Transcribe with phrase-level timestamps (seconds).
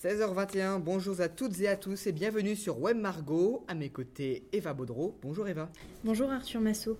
[0.00, 3.64] 16h21, bonjour à toutes et à tous et bienvenue sur Web Margot.
[3.66, 5.18] À mes côtés, Eva Baudreau.
[5.22, 5.68] Bonjour Eva.
[6.04, 6.96] Bonjour Arthur Massot.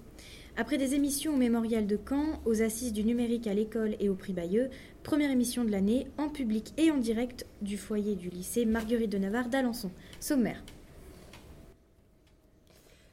[0.57, 4.17] Après des émissions au Mémorial de Caen, aux Assises du numérique à l'école et au
[4.17, 4.69] Prix Bayeux,
[5.05, 9.19] première émission de l'année en public et en direct du foyer du lycée Marguerite de
[9.19, 9.93] Navarre d'Alençon.
[10.19, 10.65] Sommaire.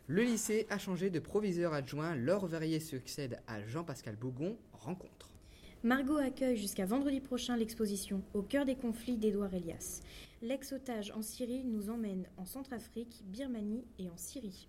[0.07, 2.15] Le lycée a changé de proviseur adjoint.
[2.15, 4.57] Laure Verrier succède à Jean-Pascal Bougon.
[4.73, 5.14] Rencontre.
[5.85, 10.01] Margot accueille jusqu'à vendredi prochain l'exposition Au cœur des conflits d'Édouard Elias.
[10.41, 14.67] L'ex-otage en Syrie nous emmène en Centrafrique, Birmanie et en Syrie.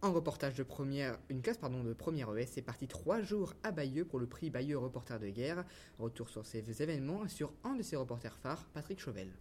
[0.00, 3.72] En reportage de première, une classe pardon, de première ES est partie trois jours à
[3.72, 5.64] Bayeux pour le prix Bayeux Reporter de guerre.
[5.98, 9.32] Retour sur ces événements sur un de ses reporters phares, Patrick Chauvel.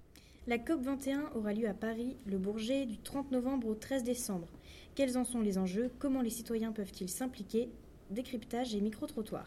[0.48, 4.48] La COP21 aura lieu à Paris, le Bourget, du 30 novembre au 13 décembre.
[4.96, 5.92] Quels en sont les enjeux?
[6.00, 7.70] Comment les citoyens peuvent-ils s'impliquer?
[8.10, 9.46] Décryptage et micro-trottoir.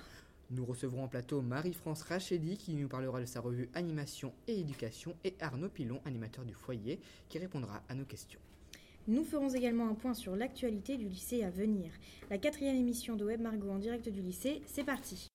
[0.51, 5.17] Nous recevrons en plateau Marie-France Rachedi qui nous parlera de sa revue Animation et Éducation
[5.25, 8.39] et Arnaud Pilon, animateur du foyer, qui répondra à nos questions.
[9.09, 11.91] Nous ferons également un point sur l'actualité du lycée à venir.
[12.31, 15.29] La quatrième émission de Web Margot en direct du lycée, c'est parti.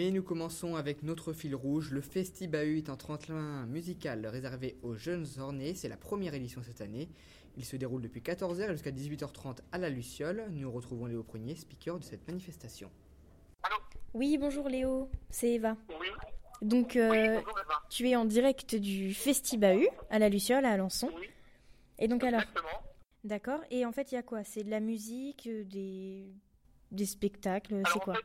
[0.00, 1.90] Mais nous commençons avec notre fil rouge.
[1.90, 5.74] Le Festibahu est un tremplin musical réservé aux jeunes ornés.
[5.74, 7.10] C'est la première édition cette année.
[7.58, 10.46] Il se déroule depuis 14h jusqu'à 18h30 à la Luciole.
[10.52, 12.90] Nous retrouvons Léo Prunier, speaker de cette manifestation.
[13.62, 13.76] Allô?
[14.14, 15.76] Oui, bonjour Léo, c'est Eva.
[15.90, 16.06] Oui.
[16.62, 17.82] Donc, Oui, euh, bonjour Eva.
[17.90, 21.10] tu es en direct du Festibahu à la Luciole à Alençon.
[21.14, 21.26] Oui,
[21.98, 22.82] Et donc alors, exactement.
[23.24, 23.60] d'accord.
[23.70, 24.44] Et en fait, il y a quoi?
[24.44, 26.24] C'est de la musique, euh, des,
[26.90, 28.14] des spectacles, Alors, c'est en quoi?
[28.14, 28.24] fait,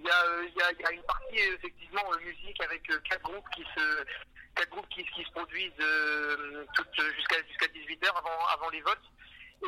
[0.00, 2.60] Il y, a, euh, il y, a, il y a une partie effectivement euh, musique
[2.62, 4.04] avec euh, quatre groupes qui se
[4.54, 6.64] quatre groupes qui, qui se produisent euh,
[7.16, 9.10] jusqu'à jusqu'à 18h avant avant les votes.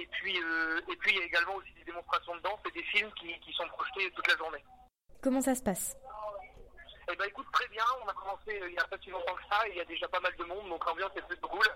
[0.00, 2.70] Et puis euh, et puis il y a également aussi des démonstrations de danse et
[2.70, 4.64] des films qui, qui sont projetés toute la journée.
[5.20, 5.96] Comment ça se passe?
[7.12, 9.42] Eh ben écoute très bien, on a commencé il n'y a pas si longtemps que
[9.50, 11.66] ça, et il y a déjà pas mal de monde, donc l'ambiance est plutôt cool.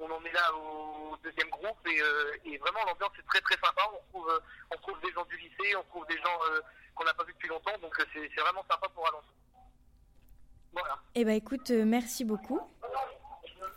[0.00, 3.56] On en est là au deuxième groupe et, euh, et vraiment l'ambiance est très très
[3.56, 3.82] sympa.
[3.92, 4.38] On trouve, euh,
[4.72, 6.60] on trouve des gens du lycée, on trouve des gens euh,
[6.94, 9.32] qu'on n'a pas vus depuis longtemps, donc c'est c'est vraiment sympa pour Alençon.
[10.72, 10.98] Voilà.
[11.14, 12.60] Eh ben écoute, merci beaucoup.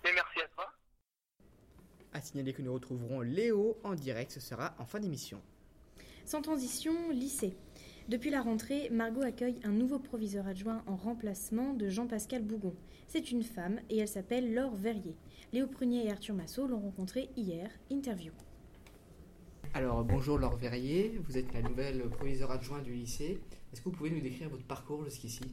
[0.03, 0.71] Et merci à toi.
[2.13, 5.41] À signaler que nous retrouverons Léo en direct, ce sera en fin d'émission.
[6.25, 7.57] Sans transition, lycée.
[8.11, 12.75] Depuis la rentrée, Margot accueille un nouveau proviseur adjoint en remplacement de Jean-Pascal Bougon.
[13.07, 15.15] C'est une femme et elle s'appelle Laure Verrier.
[15.53, 17.69] Léo Prunier et Arthur Massot l'ont rencontrée hier.
[17.89, 18.33] Interview.
[19.73, 23.39] Alors bonjour Laure Verrier, vous êtes la nouvelle proviseur adjoint du lycée.
[23.71, 25.45] Est-ce que vous pouvez nous décrire votre parcours jusqu'ici?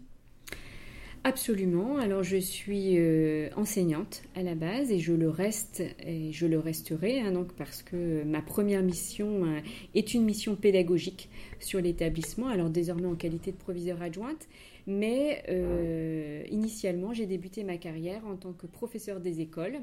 [1.25, 1.99] Absolument.
[1.99, 6.59] Alors je suis euh, enseignante à la base et je le reste et je le
[6.59, 9.61] resterai hein, donc parce que ma première mission euh,
[9.95, 11.29] est une mission pédagogique
[11.59, 12.49] sur l'établissement.
[12.49, 14.49] Alors désormais en qualité de proviseur adjointe,
[14.87, 19.81] mais euh, initialement j'ai débuté ma carrière en tant que professeur des écoles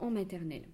[0.00, 0.64] en maternelle.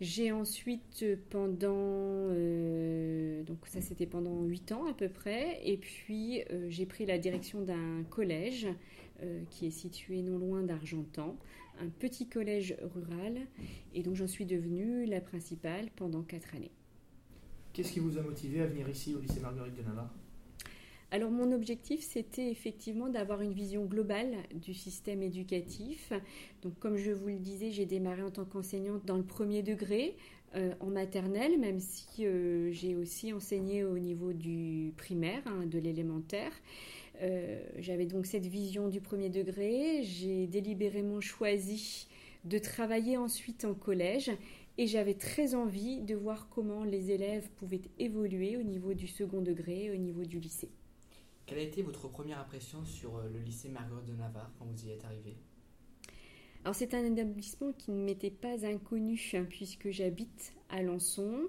[0.00, 5.60] J'ai ensuite euh, pendant euh, donc ça c'était pendant huit ans à peu près.
[5.64, 8.68] Et puis euh, j'ai pris la direction d'un collège
[9.50, 11.36] qui est situé non loin d'Argentan,
[11.80, 13.40] un petit collège rural.
[13.92, 16.70] Et donc j'en suis devenue la principale pendant quatre années.
[17.72, 20.14] Qu'est-ce qui vous a motivé à venir ici au lycée Marguerite de Navarre?
[21.10, 26.12] Alors mon objectif, c'était effectivement d'avoir une vision globale du système éducatif.
[26.62, 30.16] Donc comme je vous le disais, j'ai démarré en tant qu'enseignante dans le premier degré,
[30.54, 35.78] euh, en maternelle, même si euh, j'ai aussi enseigné au niveau du primaire, hein, de
[35.78, 36.52] l'élémentaire.
[37.20, 40.02] Euh, J'avais donc cette vision du premier degré.
[40.04, 42.06] J'ai délibérément choisi
[42.44, 44.30] de travailler ensuite en collège
[44.78, 49.42] et j'avais très envie de voir comment les élèves pouvaient évoluer au niveau du second
[49.42, 50.70] degré, au niveau du lycée.
[51.48, 54.86] Quelle a été votre première impression sur euh, le lycée Marguerite de Navarre quand vous
[54.86, 55.34] y êtes arrivé
[56.62, 61.48] Alors c'est un établissement qui ne m'était pas inconnu hein, puisque j'habite à Lançon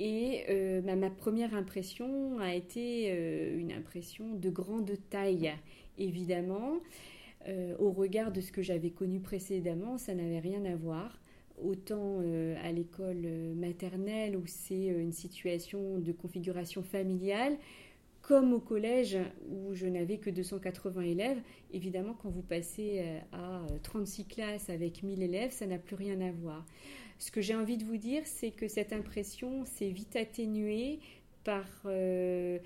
[0.00, 5.52] et euh, bah, ma première impression a été euh, une impression de grande taille
[5.98, 6.80] évidemment.
[7.78, 11.18] Au regard de ce que j'avais connu précédemment, ça n'avait rien à voir.
[11.64, 12.20] Autant
[12.62, 13.26] à l'école
[13.56, 17.56] maternelle où c'est une situation de configuration familiale,
[18.28, 19.16] comme au collège
[19.48, 21.40] où je n'avais que 280 élèves,
[21.72, 25.96] évidemment quand vous passez euh, à euh, 36 classes avec 1000 élèves, ça n'a plus
[25.96, 26.66] rien à voir.
[27.18, 31.00] Ce que j'ai envie de vous dire, c'est que cette impression s'est vite atténuée
[31.42, 32.58] par euh,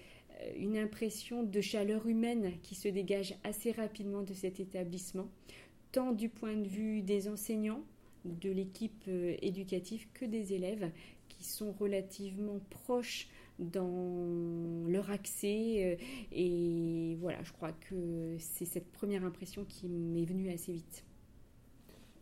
[0.57, 5.29] une impression de chaleur humaine qui se dégage assez rapidement de cet établissement,
[5.93, 7.85] tant du point de vue des enseignants,
[8.25, 9.09] de l'équipe
[9.41, 10.91] éducative que des élèves
[11.29, 13.29] qui sont relativement proches
[13.63, 15.99] dans leur accès.
[16.33, 21.05] Et voilà, je crois que c'est cette première impression qui m'est venue assez vite.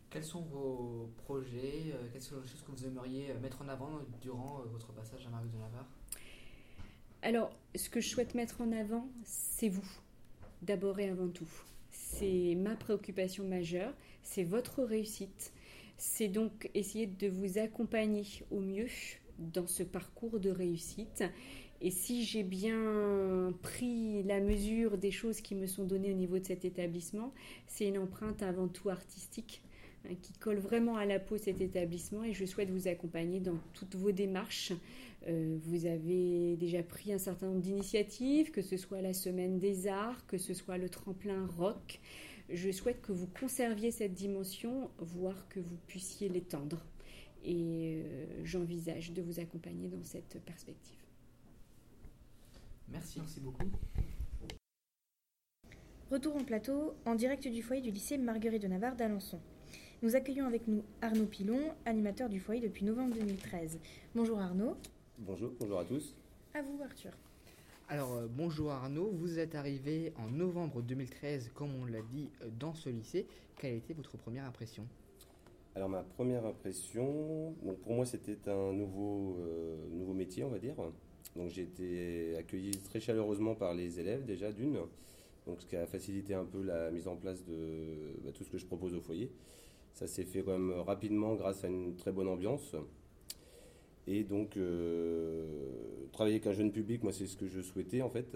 [0.09, 4.61] Quels sont vos projets Quelles sont les choses que vous aimeriez mettre en avant durant
[4.71, 5.87] votre passage à Marie de Navarre
[7.21, 9.89] Alors, ce que je souhaite mettre en avant, c'est vous,
[10.61, 11.49] d'abord et avant tout.
[11.91, 15.53] C'est ma préoccupation majeure, c'est votre réussite.
[15.97, 18.87] C'est donc essayer de vous accompagner au mieux
[19.53, 21.23] dans ce parcours de réussite.
[21.81, 26.37] Et si j'ai bien pris la mesure des choses qui me sont données au niveau
[26.37, 27.33] de cet établissement,
[27.65, 29.63] c'est une empreinte avant tout artistique
[30.05, 33.57] hein, qui colle vraiment à la peau cet établissement et je souhaite vous accompagner dans
[33.73, 34.73] toutes vos démarches.
[35.27, 39.87] Euh, vous avez déjà pris un certain nombre d'initiatives, que ce soit la semaine des
[39.87, 41.99] arts, que ce soit le tremplin rock.
[42.49, 46.85] Je souhaite que vous conserviez cette dimension, voire que vous puissiez l'étendre
[47.43, 50.97] et euh, j'envisage de vous accompagner dans cette perspective.
[52.89, 53.65] Merci, merci beaucoup.
[56.11, 59.39] Retour en plateau, en direct du foyer du lycée Marguerite de Navarre d'Alençon.
[60.01, 63.79] Nous accueillons avec nous Arnaud Pilon, animateur du foyer depuis novembre 2013.
[64.13, 64.75] Bonjour Arnaud.
[65.19, 66.15] Bonjour, bonjour à tous.
[66.53, 67.11] À vous Arthur.
[67.87, 72.49] Alors euh, bonjour Arnaud, vous êtes arrivé en novembre 2013 comme on l'a dit euh,
[72.59, 73.27] dans ce lycée.
[73.57, 74.85] Quelle a été votre première impression?
[75.73, 80.75] Alors ma première impression, pour moi c'était un nouveau, euh, nouveau métier on va dire.
[81.35, 84.79] Donc j'ai été accueilli très chaleureusement par les élèves déjà d'une,
[85.47, 88.49] donc ce qui a facilité un peu la mise en place de bah, tout ce
[88.49, 89.31] que je propose au foyer.
[89.93, 92.75] Ça s'est fait quand même rapidement grâce à une très bonne ambiance.
[94.07, 95.45] Et donc euh,
[96.11, 98.35] travailler avec un jeune public, moi c'est ce que je souhaitais en fait.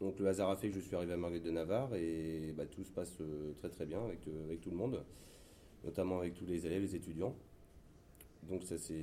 [0.00, 2.64] Donc le hasard a fait que je suis arrivé à Marguerite de Navarre et bah,
[2.64, 5.04] tout se passe euh, très très bien avec, avec tout le monde
[5.84, 7.34] notamment avec tous les élèves, les étudiants.
[8.48, 8.94] Donc ça c'est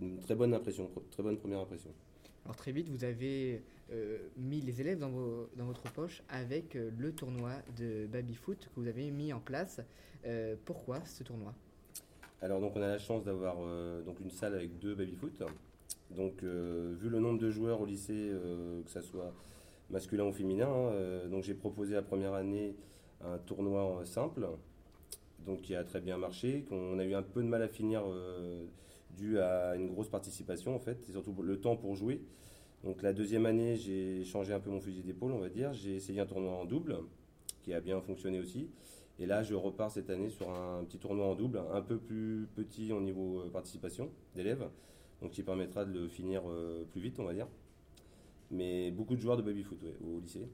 [0.00, 1.90] une très bonne impression, très bonne première impression.
[2.44, 3.62] Alors très vite, vous avez
[3.92, 8.34] euh, mis les élèves dans, vos, dans, votre poche avec euh, le tournoi de baby
[8.34, 9.80] foot que vous avez mis en place.
[10.26, 11.54] Euh, pourquoi ce tournoi?
[12.40, 13.56] Alors donc on a la chance d'avoir
[14.04, 15.44] donc une salle avec deux baby foot.
[16.10, 18.32] Donc vu le nombre de joueurs au lycée,
[18.84, 19.32] que ce soit
[19.90, 22.74] masculin ou féminin, hein, donc j'ai proposé la première année
[23.24, 24.48] un tournoi simple
[25.46, 28.02] donc qui a très bien marché, qu'on a eu un peu de mal à finir
[28.06, 28.64] euh,
[29.16, 32.22] dû à une grosse participation en fait, et surtout le temps pour jouer.
[32.84, 35.72] Donc la deuxième année, j'ai changé un peu mon fusil d'épaule, on va dire.
[35.72, 36.96] J'ai essayé un tournoi en double,
[37.62, 38.68] qui a bien fonctionné aussi.
[39.18, 42.48] Et là, je repars cette année sur un petit tournoi en double, un peu plus
[42.56, 44.68] petit au niveau euh, participation d'élèves,
[45.20, 47.46] donc qui permettra de le finir euh, plus vite, on va dire.
[48.50, 50.48] Mais beaucoup de joueurs de baby-foot au lycée.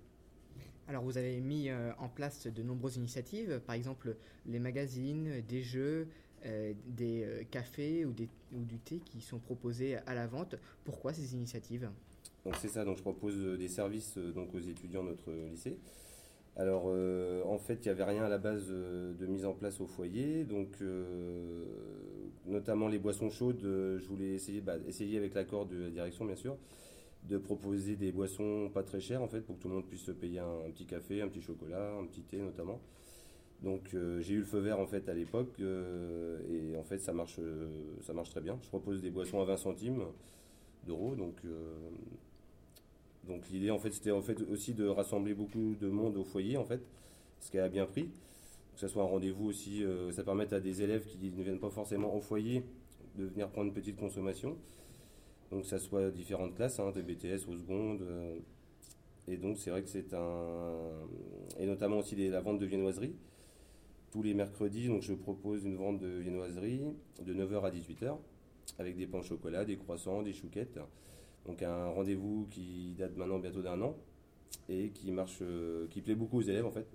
[0.88, 5.60] Alors vous avez mis euh, en place de nombreuses initiatives, par exemple les magazines, des
[5.60, 6.08] jeux,
[6.46, 10.54] euh, des euh, cafés ou, du thé qui sont proposés à la vente.
[10.84, 11.90] Pourquoi ces initiatives?
[12.46, 15.76] Donc c'est ça, donc je propose des services donc aux étudiants de notre lycée.
[16.56, 19.86] Alors en fait, il n'y avait rien à la base de mise en place au
[19.86, 20.78] foyer, donc
[22.46, 26.34] notamment les boissons chaudes, je voulais essayer, bah, essayer avec l'accord de la direction bien
[26.34, 26.56] sûr,
[27.28, 30.02] de proposer des boissons pas très chères en fait pour que tout le monde puisse
[30.02, 32.80] se payer un, petit café, un petit chocolat, un petit thé notamment.
[33.62, 36.98] Donc euh, j'ai eu le feu vert en fait à l'époque euh, et en fait
[36.98, 37.68] ça marche, euh,
[38.02, 38.58] ça marche très bien.
[38.62, 40.02] Je propose des boissons à 20 centimes
[40.86, 41.36] d'euros donc
[43.26, 46.56] donc l'idée en fait c'était en fait aussi de rassembler beaucoup de monde au foyer
[46.56, 46.80] en fait,
[47.40, 48.10] ce qui a bien pris.
[48.74, 51.68] Que ce soit un rendez-vous aussi, ça permet à des élèves qui ne viennent pas
[51.68, 52.62] forcément au foyer
[53.16, 54.56] de venir prendre une petite consommation.
[55.50, 58.02] Donc ça soit différentes classes, hein, des BTS aux secondes.
[58.02, 58.38] Euh,
[59.26, 61.06] et donc c'est vrai que c'est un...
[61.58, 63.14] Et notamment aussi la vente de viennoiserie.
[64.10, 66.82] Tous les mercredis, donc je propose une vente de viennoiserie
[67.22, 68.16] de 9h à 18h
[68.78, 70.78] avec des pains au chocolat, des croissants, des chouquettes.
[71.46, 73.96] Donc un rendez-vous qui date maintenant bientôt d'un an
[74.68, 76.86] et qui marche, euh, qui plaît beaucoup aux élèves en fait,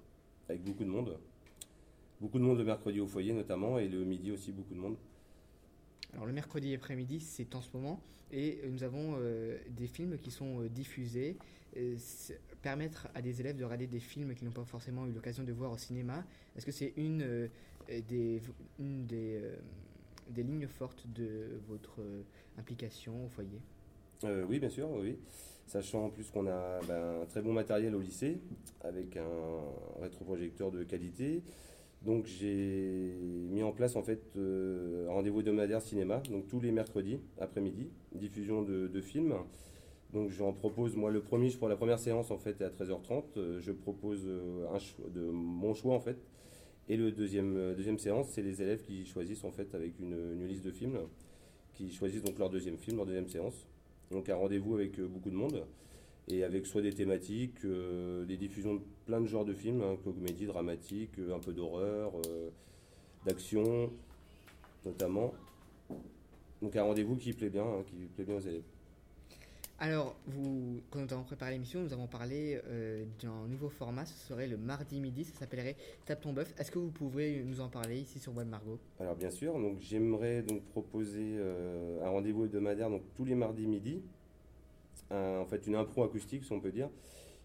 [0.49, 1.17] avec beaucoup de monde.
[2.21, 4.95] Beaucoup de monde le mercredi au foyer notamment et le midi aussi beaucoup de monde.
[6.13, 7.99] Alors le mercredi après-midi, c'est en ce moment,
[8.31, 11.37] et nous avons euh, des films qui sont euh, diffusés,
[12.61, 15.51] permettre à des élèves de regarder des films qu'ils n'ont pas forcément eu l'occasion de
[15.51, 16.23] voir au cinéma.
[16.55, 17.47] Est-ce que c'est une, euh,
[17.87, 18.41] des,
[20.37, 21.99] lignes fortes de votre
[22.59, 23.59] implication au foyer?
[24.47, 25.17] Oui, bien sûr, oui.
[25.65, 28.39] Sachant en plus qu'on a ben, un très bon matériel au lycée,
[28.81, 31.41] avec un rétroprojecteur de qualité,
[32.03, 33.15] donc j'ai
[33.49, 37.89] mis en place en fait euh, un rendez-vous hebdomadaire cinéma, donc tous les mercredis après-midi,
[38.13, 39.35] diffusion de, films.
[40.11, 43.59] Donc j'en propose, moi le premier, pour la première séance en fait à 13h30, euh,
[43.61, 46.17] je propose euh, un de mon choix en fait.
[46.89, 50.45] Et le deuxième, deuxième séance, c'est les élèves qui choisissent en fait avec une, une
[50.45, 50.99] liste de films,
[51.73, 53.65] qui choisissent donc leur deuxième film, leur deuxième séance.
[54.11, 55.63] Donc un rendez-vous avec beaucoup de monde
[56.27, 59.97] et avec soit des thématiques, euh, des diffusions de plein de genres de films, hein,
[60.03, 62.49] comédie, dramatique, euh, un peu d'horreur, euh,
[63.25, 63.91] d'action
[64.85, 65.33] notamment.
[66.61, 68.63] Donc un rendez-vous qui plaît bien, hein, qui plaît bien aux élèves.
[69.79, 74.13] Alors, vous, quand nous avons préparé l'émission, nous avons parlé euh, d'un nouveau format, ce
[74.27, 75.75] serait le mardi midi, ça s'appellerait
[76.05, 76.53] Tape ton bœuf.
[76.57, 78.79] Est-ce que vous pouvez nous en parler ici sur Web Margot?
[78.99, 81.37] Alors bien sûr, donc j'aimerais donc proposer
[82.01, 84.01] un rendez-vous hebdomadaire donc tous les mardis midi,
[85.11, 86.89] Un- en fait une impro acoustique si on peut dire.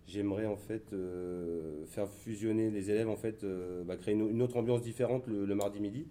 [0.06, 4.42] J'aimerais en fait euh, faire fusionner les élèves en fait, euh, bah, créer une, une
[4.42, 6.08] autre ambiance différente le, le mardi midi,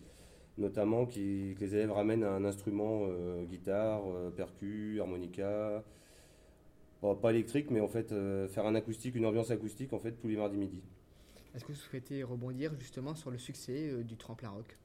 [0.58, 4.04] notamment qui- que les élèves ramènent un instrument euh, guitare,
[4.36, 5.84] percu, harmonica,
[7.02, 8.14] pas, pas électrique mais en fait
[8.50, 10.82] faire un acoustique, une ambiance acoustique en fait tous les mardis midi.
[11.54, 14.78] Est-ce que vous souhaitez rebondir justement sur le succès du tremplin rock?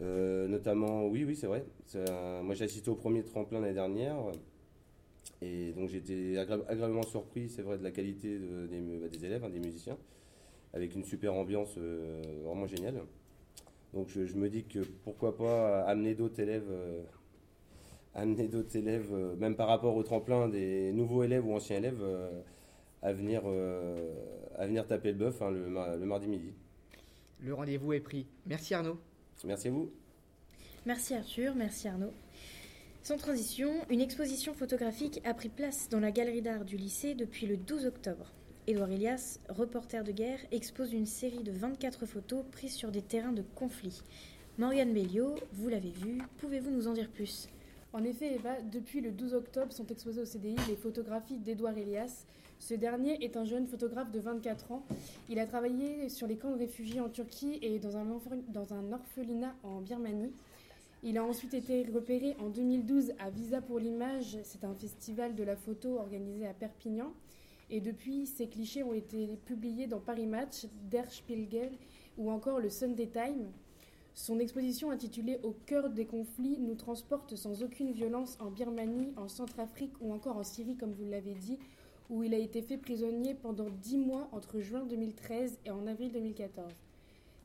[0.00, 1.64] Notamment, oui, oui, c'est vrai.
[1.94, 4.16] Un- moi, j'ai assisté au premier tremplin l'année dernière.
[5.42, 9.24] Et donc, j'étais agréablement surpris, c'est vrai, de la qualité de- des, mu- bah, des
[9.24, 9.96] élèves, hein, des musiciens,
[10.74, 13.02] avec une super ambiance euh, vraiment géniale.
[13.94, 17.02] Donc, je, je me dis que pourquoi pas amener d'autres élèves, euh,
[18.14, 22.00] amener d'autres élèves, euh, même par rapport au tremplin des nouveaux élèves ou anciens élèves,
[22.02, 22.42] euh,
[23.02, 24.12] à, venir, euh,
[24.58, 26.52] à venir taper le bœuf hein, le, mar- le mardi midi.
[27.40, 28.26] Le rendez-vous est pris.
[28.46, 28.98] Merci Arnaud.
[29.44, 29.90] Merci à vous.
[30.84, 32.12] Merci Arthur, merci Arnaud.
[33.02, 37.46] Sans transition, une exposition photographique a pris place dans la galerie d'art du lycée depuis
[37.46, 38.32] le 12 octobre.
[38.66, 43.32] Édouard Elias, reporter de guerre, expose une série de 24 photos prises sur des terrains
[43.32, 44.02] de conflit.
[44.58, 47.48] Morgane Belliot, vous l'avez vu, pouvez-vous nous en dire plus?
[47.92, 52.26] En effet, Eva, depuis le 12 octobre sont exposées au CDI les photographies d'Edouard Elias.
[52.60, 54.84] Ce dernier est un jeune photographe de 24 ans.
[55.30, 58.74] Il a travaillé sur les camps de réfugiés en Turquie et dans un, orphe- dans
[58.74, 60.30] un orphelinat en Birmanie.
[61.02, 64.36] Il a ensuite été repéré en 2012 à Visa pour l'image.
[64.42, 67.14] C'est un festival de la photo organisé à Perpignan.
[67.70, 71.72] Et depuis, ces clichés ont été publiés dans Paris Match, Der Spiegel
[72.18, 73.50] ou encore le Sunday Time.
[74.12, 79.28] Son exposition intitulée Au cœur des conflits nous transporte sans aucune violence en Birmanie, en
[79.28, 81.58] Centrafrique ou encore en Syrie, comme vous l'avez dit,
[82.10, 86.12] où il a été fait prisonnier pendant dix mois entre juin 2013 et en avril
[86.12, 86.70] 2014.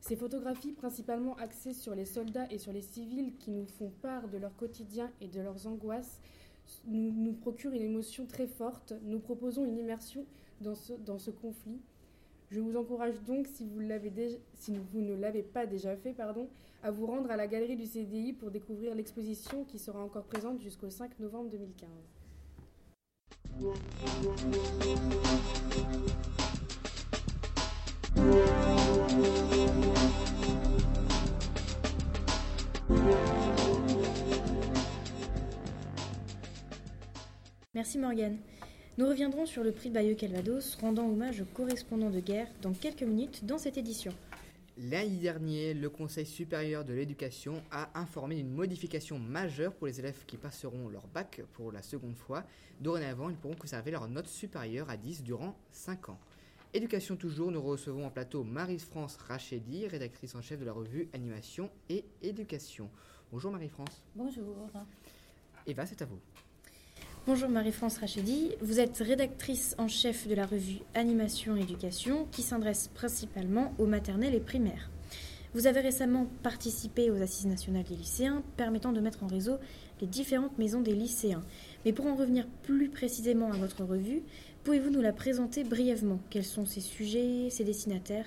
[0.07, 4.27] Ces photographies, principalement axées sur les soldats et sur les civils qui nous font part
[4.27, 6.21] de leur quotidien et de leurs angoisses,
[6.85, 8.93] nous, procurent une émotion très forte.
[9.01, 10.23] Nous proposons une immersion
[10.61, 11.81] dans ce, conflit.
[12.51, 16.49] Je vous encourage donc, si vous ne l'avez pas déjà fait, pardon,
[16.83, 20.61] à vous rendre à la galerie du CDI pour découvrir l'exposition qui sera encore présente
[20.61, 21.89] jusqu'au 5 novembre 2015.
[37.73, 38.37] Merci Morgane.
[38.97, 43.03] Nous reviendrons sur le prix Bayeux Calvados, rendant hommage aux correspondants de guerre dans quelques
[43.03, 44.13] minutes dans cette édition.
[44.77, 50.25] Lundi dernier, le Conseil supérieur de l'éducation a informé d'une modification majeure pour les élèves
[50.25, 52.43] qui passeront leur bac pour la seconde fois.
[52.79, 56.19] Dorénavant, ils pourront conserver leur note supérieure à 10 durant 5 ans.
[56.75, 61.69] Éducation toujours, nous recevons en plateau Marie-France Rachedi, rédactrice en chef de la revue Animation
[61.87, 62.89] et Éducation.
[63.31, 64.03] Bonjour Marie-France.
[64.13, 64.57] Bonjour.
[65.67, 66.19] Eva, c'est à vous.
[67.27, 72.41] Bonjour Marie-France Rachedi, vous êtes rédactrice en chef de la revue Animation et Éducation qui
[72.41, 74.89] s'adresse principalement aux maternelles et primaires.
[75.53, 79.55] Vous avez récemment participé aux Assises nationales des lycéens permettant de mettre en réseau
[80.01, 81.45] les différentes maisons des lycéens.
[81.85, 84.23] Mais pour en revenir plus précisément à votre revue,
[84.65, 86.19] pouvez-vous nous la présenter brièvement?
[86.31, 88.25] Quels sont ses sujets, ses destinataires?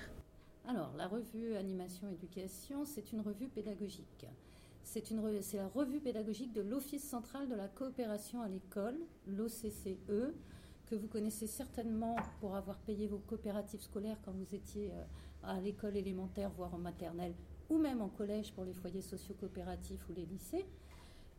[0.69, 4.25] Alors, la revue Animation Éducation, c'est une revue pédagogique.
[4.83, 8.95] C'est la revue pédagogique de l'Office central de la coopération à l'école,
[9.27, 10.31] l'OCCE,
[10.85, 15.03] que vous connaissez certainement pour avoir payé vos coopératives scolaires quand vous étiez euh,
[15.43, 17.33] à l'école élémentaire, voire en maternelle,
[17.69, 20.65] ou même en collège pour les foyers socio-coopératifs ou les lycées.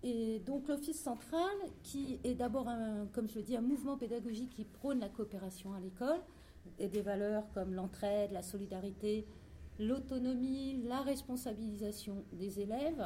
[0.03, 1.51] Et donc l'Office central,
[1.83, 2.67] qui est d'abord,
[3.13, 6.21] comme je le dis, un mouvement pédagogique qui prône la coopération à l'école,
[6.79, 9.27] et des valeurs comme l'entraide, la solidarité,
[9.79, 13.05] l'autonomie, la responsabilisation des élèves.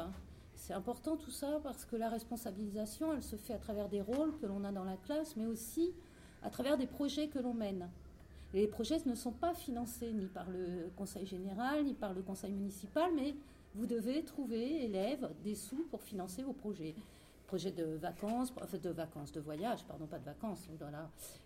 [0.55, 4.37] C'est important tout ça parce que la responsabilisation, elle se fait à travers des rôles
[4.39, 5.93] que l'on a dans la classe, mais aussi
[6.43, 7.89] à travers des projets que l'on mène.
[8.53, 12.21] Et les projets ne sont pas financés ni par le conseil général, ni par le
[12.21, 13.35] conseil municipal, mais
[13.75, 16.95] vous devez trouver, élèves, des sous pour financer vos projets.
[17.45, 20.67] projet de vacances, de vacances, de voyage, pardon, pas de vacances,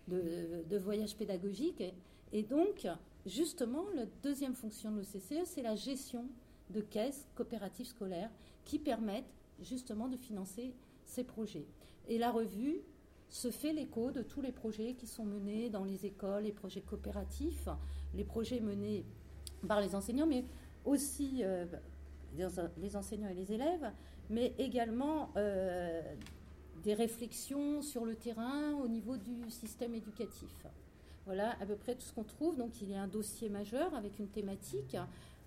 [0.08, 1.80] de, de voyage pédagogique.
[1.80, 1.92] Et,
[2.32, 2.86] et donc,
[3.26, 6.24] justement, la deuxième fonction de l'OCCE, c'est la gestion
[6.70, 8.30] de caisses coopératives scolaires
[8.64, 11.66] qui permettent justement de financer ces projets.
[12.08, 12.80] Et la revue
[13.28, 16.80] se fait l'écho de tous les projets qui sont menés dans les écoles, les projets
[16.80, 17.68] coopératifs,
[18.14, 19.04] les projets menés
[19.68, 20.44] par les enseignants, mais
[20.84, 21.66] aussi euh,
[22.36, 23.90] les enseignants et les élèves,
[24.28, 26.02] mais également euh,
[26.82, 30.66] des réflexions sur le terrain au niveau du système éducatif.
[31.26, 32.56] Voilà à peu près tout ce qu'on trouve.
[32.56, 34.96] Donc il y a un dossier majeur avec une thématique,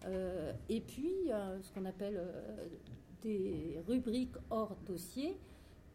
[0.05, 1.13] euh, et puis
[1.61, 2.21] ce qu'on appelle
[3.21, 5.37] des rubriques hors dossier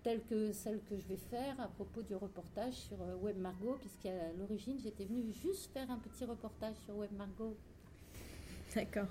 [0.02, 3.76] telle que celle que je vais faire à propos du reportage sur euh, Web Margot,
[3.80, 7.56] puisqu'à l'origine, j'étais venue juste faire un petit reportage sur Web Margot.
[8.74, 9.08] D'accord.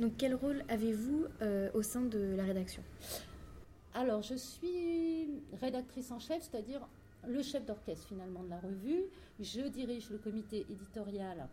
[0.00, 2.82] Donc, quel rôle avez-vous euh, au sein de la rédaction?
[3.92, 5.28] Alors, je suis
[5.60, 6.88] rédactrice en chef, c'est-à-dire
[7.28, 9.04] le chef d'orchestre finalement de la revue.
[9.38, 11.46] Je dirige le comité éditorial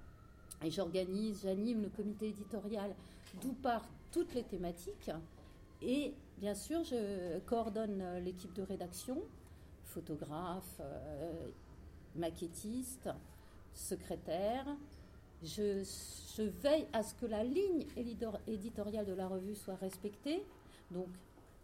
[0.63, 2.95] et j'organise, j'anime le comité éditorial
[3.41, 5.11] d'où partent toutes les thématiques.
[5.81, 9.21] Et bien sûr, je coordonne euh, l'équipe de rédaction,
[9.83, 11.49] photographe, euh,
[12.15, 13.09] maquettiste,
[13.73, 14.65] secrétaire.
[15.43, 15.83] Je,
[16.61, 17.85] veille à ce que la ligne
[18.47, 20.43] éditoriale de la revue soit respectée.
[20.91, 21.09] Donc,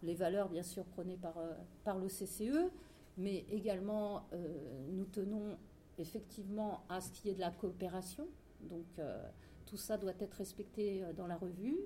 [0.01, 1.53] les valeurs, bien sûr, prônées par, euh,
[1.84, 2.72] par l'OCCE,
[3.18, 4.25] mais également,
[4.89, 5.56] nous tenons
[6.00, 8.27] effectivement à ce qu'il y ait de la coopération.
[8.62, 8.86] Donc,
[9.68, 11.77] tout ça doit être respecté dans la revue.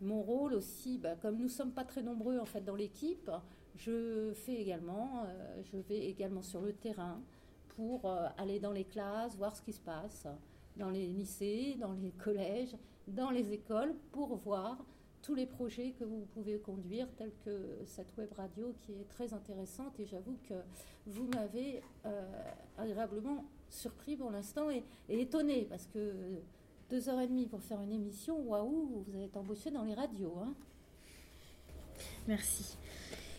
[0.00, 3.30] Mon rôle aussi, bah, comme nous ne sommes pas très nombreux en fait dans l'équipe,
[3.76, 7.20] je fais également, euh, je vais également sur le terrain
[7.76, 10.26] pour euh, aller dans les classes, voir ce qui se passe
[10.76, 12.76] dans les lycées, dans les collèges,
[13.08, 14.78] dans les écoles, pour voir
[15.22, 19.34] tous les projets que vous pouvez conduire, tels que cette web radio qui est très
[19.34, 19.98] intéressante.
[20.00, 20.54] Et j'avoue que
[21.06, 22.22] vous m'avez euh,
[22.78, 26.40] agréablement surpris pour l'instant et, et étonné parce que
[26.88, 30.34] deux heures et demie pour faire une émission, waouh, vous être embauché dans les radios.
[30.42, 30.54] Hein.
[32.26, 32.76] Merci.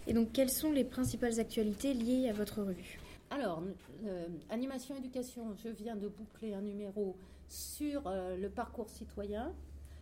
[0.07, 3.00] Et donc, quelles sont les principales actualités liées à votre revue?
[3.31, 3.63] Alors,
[4.03, 7.15] euh, animation éducation, je viens de boucler un numéro
[7.47, 9.55] sur euh, le parcours citoyen.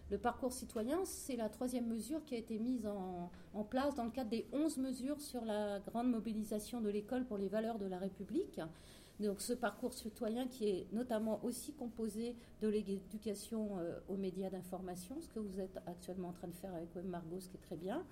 [0.09, 3.29] Le parcours citoyen, c'est la troisième mesure qui a été mise en,
[3.65, 7.49] place dans le cadre des onze mesures sur la grande mobilisation de l'école pour les
[7.49, 8.59] valeurs de la République.
[9.19, 15.21] Donc ce parcours citoyen qui est notamment aussi composé de l'éducation euh, aux médias d'information,
[15.21, 17.61] ce que vous êtes actuellement en train de faire avec Web Margot, ce qui est
[17.61, 18.03] très bien,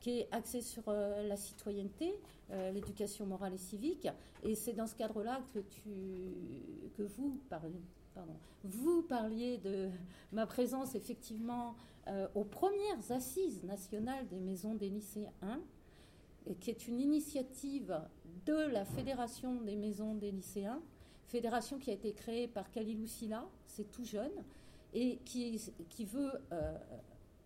[0.00, 2.14] qui est axé sur euh, la citoyenneté,
[2.50, 4.08] euh, l'éducation morale et civique.
[4.42, 5.90] Et c'est dans ce cadre-là que, tu,
[6.96, 7.72] que vous, pardon,
[8.64, 9.90] vous parliez de
[10.32, 11.76] ma présence effectivement
[12.34, 15.60] aux premières assises nationales des maisons des lycéens
[16.60, 18.00] qui est une initiative
[18.46, 20.80] de la Fédération des maisons des lycéens,
[21.26, 24.32] fédération qui a été créée par Khalilou Silla, c'est tout jeune,
[24.94, 26.78] et qui, qui veut euh,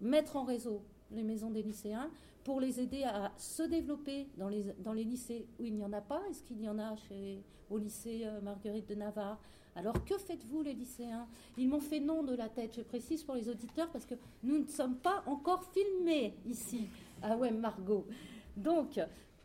[0.01, 2.11] mettre en réseau les maisons des lycéens
[2.45, 5.93] pour les aider à se développer dans les, dans les lycées où il n'y en
[5.93, 6.23] a pas.
[6.31, 9.39] Est-ce qu'il y en a chez, au lycée euh, Marguerite de Navarre?
[9.75, 11.27] Alors que faites-vous les lycéens?
[11.57, 14.59] Ils m'ont fait nom de la tête, je précise pour les auditeurs, parce que nous
[14.59, 16.89] ne sommes pas encore filmés ici
[17.23, 18.07] à Wem Margot.
[18.57, 19.01] Donc,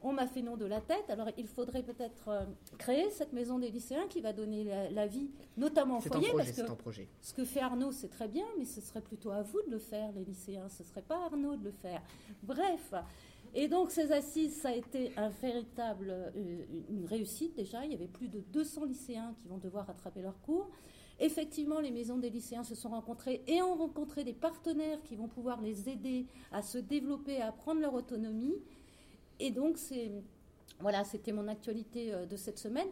[0.08, 1.10] on m'a fait nom de la tête.
[1.10, 2.46] Alors, il faudrait peut-être euh,
[2.78, 6.30] créer cette maison des lycéens qui va donner la, vie, notamment au foyer.
[6.36, 7.08] parce que projet.
[7.22, 9.80] ce que fait Arnaud, c'est très bien, mais ce serait plutôt à vous de le
[9.80, 10.70] faire, les lycéens.
[10.70, 12.02] Ce ne serait pas Arnaud de le faire.
[12.44, 12.94] Bref.
[13.54, 17.86] Et donc, ces assises, ça a été un véritable, euh, une réussite déjà.
[17.86, 20.70] Il y avait plus de 200 lycéens qui vont devoir rattraper leur cours.
[21.20, 25.28] Effectivement, les maisons des lycéens se sont rencontrées et ont rencontré des partenaires qui vont
[25.28, 28.56] pouvoir les aider à se développer, à prendre leur autonomie.
[29.40, 30.12] Et donc, c'est,
[30.80, 32.88] voilà, c'était mon actualité euh, de cette semaine.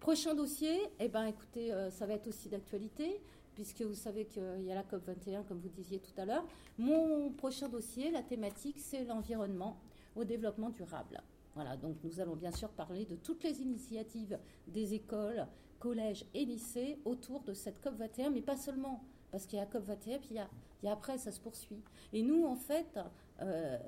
[0.00, 3.20] Prochain dossier, eh ben, écoutez, euh, ça va être aussi d'actualité,
[3.54, 6.46] puisque vous savez qu'il y a la COP21, comme vous disiez tout à l'heure.
[6.76, 9.78] Mon prochain dossier, la thématique, c'est l'environnement
[10.16, 11.22] au développement durable.
[11.54, 15.46] Voilà, donc nous allons bien sûr parler de toutes les initiatives des écoles,
[15.78, 20.18] collèges et lycées autour de cette COP21, mais pas seulement, parce qu'il y a COP21,
[20.18, 20.48] puis il y a,
[20.82, 21.82] il y a après, ça se poursuit.
[22.12, 22.98] Et nous, en fait,
[23.40, 23.78] euh,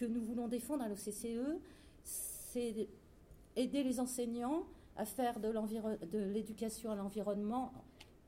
[0.00, 1.60] que nous voulons défendre à l'OCCE,
[2.02, 2.88] c'est
[3.54, 4.64] aider les enseignants
[4.96, 7.72] à faire de l'éducation à l'environnement,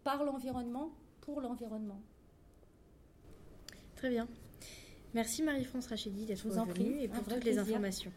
[0.04, 2.00] par l'environnement, pour l'environnement.
[3.96, 4.28] Très bien.
[5.14, 8.12] Merci Marie-France Rachidi d'être venue et pour toutes les informations.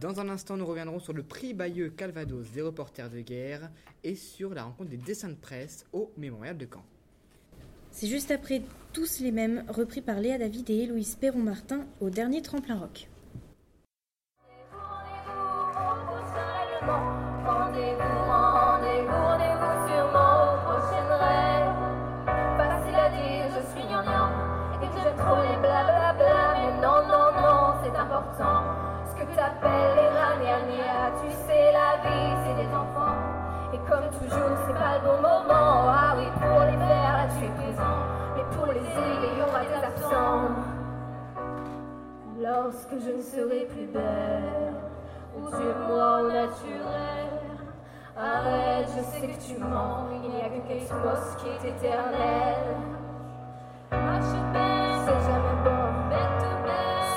[0.00, 3.70] Dans un instant, nous reviendrons sur le prix Bayeux Calvados des reporters de guerre
[4.02, 6.84] et sur la rencontre des dessins de presse au Mémorial de Caen.
[7.92, 12.42] C'est juste après Tous les mêmes, repris par Léa David et Héloïse Perron-Martin au dernier
[12.42, 13.08] Tremplin Rock.
[29.06, 33.16] Ce que t'appelles les ragnagnas, tu sais, la vie, c'est des enfants.
[33.72, 35.92] Et comme toujours, c'est pas le bon moment.
[35.92, 36.99] Ah oui, pour les faire,
[38.96, 40.50] On va des absents.
[42.40, 44.74] Lorsque je ne serai plus belle,
[45.36, 47.30] ou tu es moi au naturel.
[48.16, 52.76] Arrête, je sais que tu mens, il n'y a que Kate qui est éternel.
[53.90, 55.84] C'est jamais bon,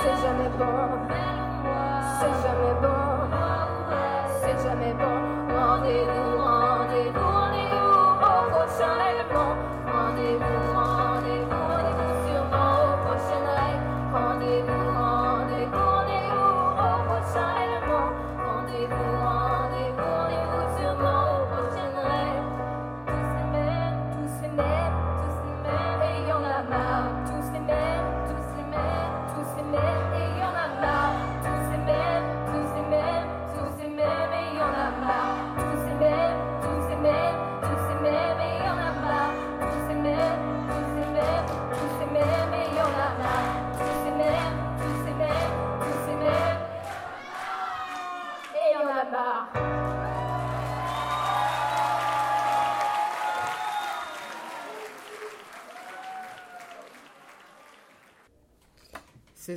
[0.02, 1.03] c'est jamais bon,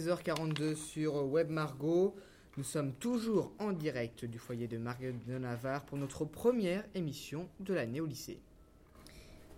[0.00, 2.14] 16h42 sur Web Margot.
[2.58, 7.48] Nous sommes toujours en direct du foyer de Marguerite de Navarre pour notre première émission
[7.60, 8.38] de l'année au lycée.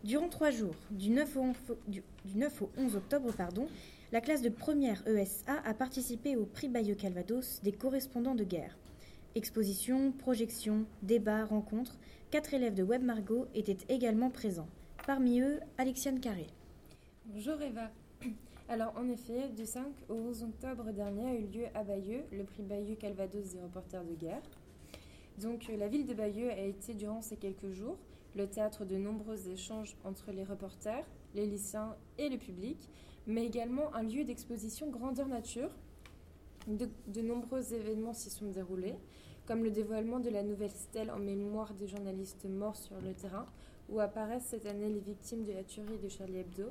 [0.05, 1.57] Durant trois jours, du 9 au 11,
[1.89, 3.67] du- du 9 au 11 octobre, pardon,
[4.13, 8.79] la classe de première ESA a participé au prix Bayeux Calvados des correspondants de guerre.
[9.35, 11.99] Expositions, projections, débats, rencontres,
[12.31, 14.69] quatre élèves de Web Margot étaient également présents.
[15.05, 16.47] Parmi eux, Alexiane Carré.
[17.27, 17.91] Bonjour Eva.
[18.71, 22.45] Alors en effet, du 5 au 11 octobre dernier a eu lieu à Bayeux le
[22.45, 24.43] prix Bayeux Calvados des reporters de guerre.
[25.41, 27.97] Donc euh, la ville de Bayeux a été durant ces quelques jours
[28.37, 32.77] le théâtre de nombreux échanges entre les reporters, les lycéens et le public,
[33.27, 35.71] mais également un lieu d'exposition grandeur nature.
[36.67, 38.97] De, de nombreux événements s'y sont déroulés,
[39.47, 43.47] comme le dévoilement de la nouvelle stèle en mémoire des journalistes morts sur le terrain,
[43.89, 46.71] où apparaissent cette année les victimes de la tuerie de Charlie Hebdo.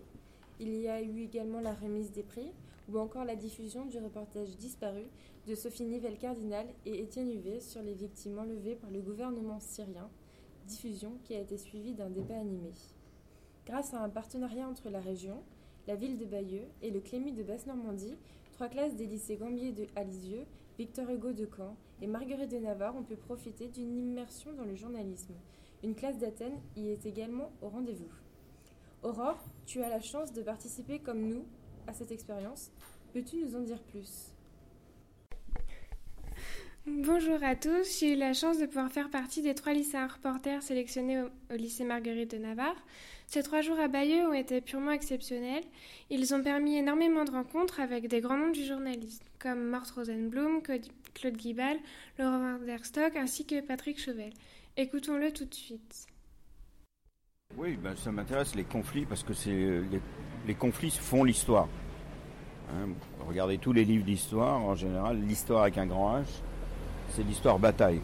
[0.59, 2.51] Il y a eu également la remise des prix
[2.89, 5.03] ou encore la diffusion du reportage disparu
[5.45, 10.09] de Sophie Nivelle-Cardinal et Étienne Huvet sur les victimes enlevées par le gouvernement syrien,
[10.65, 12.71] diffusion qui a été suivie d'un débat animé.
[13.67, 15.43] Grâce à un partenariat entre la région,
[15.87, 18.17] la ville de Bayeux et le Clémy de Basse-Normandie,
[18.53, 20.45] trois classes des lycées Gambier de Alisieux,
[20.79, 24.75] Victor Hugo de Caen et Marguerite de Navarre ont pu profiter d'une immersion dans le
[24.75, 25.33] journalisme.
[25.83, 28.09] Une classe d'Athènes y est également au rendez-vous.
[29.07, 31.45] Aurore, tu as la chance de participer comme nous
[31.87, 32.71] à cette expérience.
[33.13, 34.33] Peux-tu nous en dire plus?
[36.85, 40.61] Bonjour à tous, j'ai eu la chance de pouvoir faire partie des trois lycéens reporters
[40.61, 42.75] sélectionnés au, lycée Marguerite de Navarre.
[43.27, 45.63] Ces trois jours à Bayeux ont été purement exceptionnels.
[46.09, 50.61] Ils ont permis énormément de rencontres avec des grands noms du journalisme, comme Mort Rosenblum,
[50.61, 51.77] Claude- Claude Guibal,
[52.19, 54.33] Laurent Vanderstock ainsi que Patrick Chauvel.
[54.75, 56.07] Écoutons-le tout de suite.
[57.57, 60.01] Oui, ben, ça m'intéresse les conflits parce que c'est les,
[60.45, 61.67] les conflits font l'histoire.
[62.69, 62.89] Hein,
[63.27, 66.25] regardez tous les livres d'histoire, en général, l'histoire avec un grand H,
[67.09, 68.01] c'est l'histoire bataille.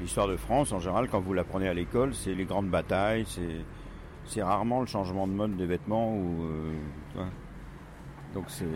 [0.00, 4.42] L'histoire de France, en général, quand vous l'apprenez à l'école, c'est les grandes batailles, c'est,
[4.42, 6.44] rarement le changement de mode des vêtements ou.
[6.44, 7.24] euh,
[8.34, 8.66] donc c'est,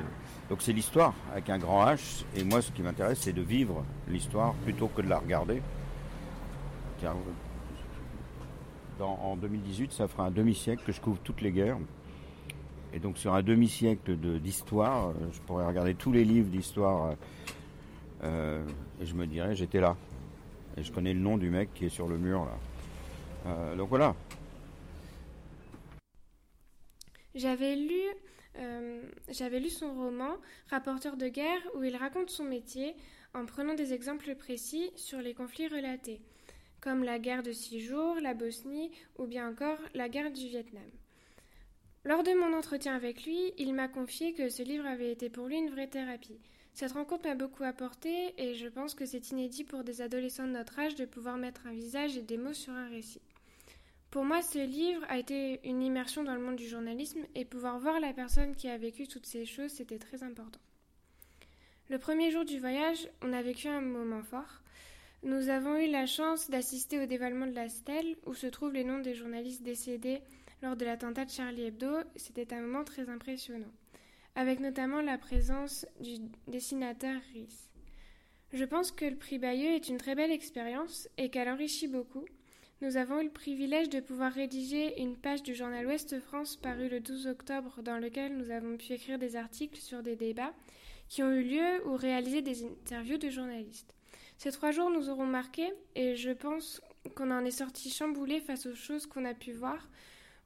[0.51, 2.25] donc c'est l'histoire avec un grand H.
[2.37, 5.63] Et moi, ce qui m'intéresse, c'est de vivre l'histoire plutôt que de la regarder.
[7.01, 7.15] Car
[9.01, 11.79] en 2018, ça fera un demi-siècle que je couvre toutes les guerres.
[12.95, 17.07] Et donc sur un demi-siècle de- d'histoire, euh, je pourrais regarder tous les livres d'histoire
[17.07, 17.15] euh,
[18.25, 18.67] euh,
[19.01, 19.97] et je me dirais j'étais là.
[20.77, 23.75] Et je connais le nom du mec qui est sur le mur là.
[23.77, 24.15] Donc voilà.
[27.35, 28.01] J'avais lu,
[29.29, 30.37] j'avais lu son roman
[30.71, 32.95] Rapporteur de guerre où il raconte son métier
[33.35, 36.21] en prenant des exemples précis sur les conflits relatés,
[36.83, 40.91] comme la guerre de six jours, la Bosnie ou bien encore la guerre du Vietnam.
[42.05, 45.47] Lors de mon entretien avec lui, il m'a confié que ce livre avait été pour
[45.47, 46.41] lui une vraie thérapie.
[46.75, 50.53] Cette rencontre m'a beaucoup apporté et je pense que c'est inédit pour des adolescents de
[50.53, 53.23] notre âge de pouvoir mettre un visage et des mots sur un récit.
[54.11, 57.79] Pour moi, ce livre a été une immersion dans le monde du journalisme et pouvoir
[57.79, 60.61] voir la personne qui a vécu toutes ces choses, c'était très important.
[61.89, 64.62] Le premier jour du voyage, on a vécu un moment fort.
[65.25, 68.83] Nous avons eu la chance d'assister au dévoilement de la stèle où se trouvent les
[68.83, 70.21] noms des journalistes décédés
[70.63, 71.93] lors de l'attentat de Charlie Hebdo.
[72.17, 73.71] C'était un moment très impressionnant,
[74.35, 76.17] avec notamment la présence du
[76.49, 77.71] dessinateur Rhys.
[78.53, 82.25] Je pense que le prix Bayeux est une très belle expérience et qu'elle enrichit beaucoup.
[82.81, 86.89] Nous avons eu le privilège de pouvoir rédiger une page du journal Ouest France paru
[86.89, 90.53] le 12 octobre dans lequel nous avons pu écrire des articles sur des débats
[91.09, 93.95] qui ont eu lieu ou réaliser des interviews de journalistes.
[94.43, 96.81] Ces trois jours nous auront marqués et je pense
[97.15, 99.89] qu'on en est sorti chamboulé face aux choses qu'on a pu voir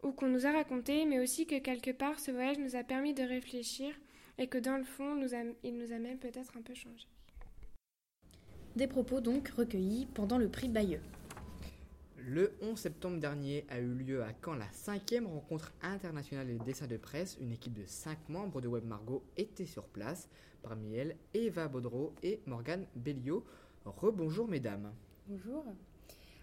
[0.03, 3.15] ou qu'on nous a racontées, mais aussi que quelque part ce voyage nous a permis
[3.15, 3.95] de réfléchir
[4.37, 7.07] et que dans le fond nous a, il nous a même peut-être un peu changé.
[8.77, 11.01] Des propos donc recueillis pendant le prix Bayeux.
[12.19, 16.87] Le 11 septembre dernier a eu lieu à Caen la cinquième rencontre internationale des dessins
[16.87, 17.39] de presse.
[17.41, 20.29] Une équipe de cinq membres de Web Margot était sur place.
[20.63, 23.43] Parmi elles, Eva Baudreau et Morgane Belliot.
[23.87, 24.93] Rebonjour mesdames.
[25.29, 25.65] Bonjour.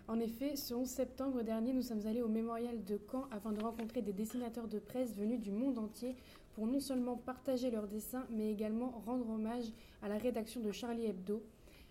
[0.08, 3.62] En effet, ce 11 septembre dernier, nous sommes allés au mémorial de Caen afin de
[3.62, 6.16] rencontrer des dessinateurs de presse venus du monde entier
[6.54, 9.66] pour non seulement partager leurs dessins, mais également rendre hommage
[10.02, 11.44] à la rédaction de Charlie Hebdo.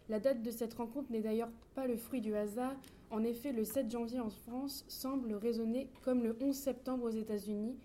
[0.08, 2.74] La date de cette rencontre n'est d'ailleurs pas le fruit du hasard.
[3.10, 7.76] En effet, le 7 janvier en France semble résonner comme le 11 septembre aux États-Unis.